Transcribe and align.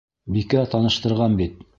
Бикә 0.37 0.63
таныштырған 0.71 1.37
бит. 1.43 1.61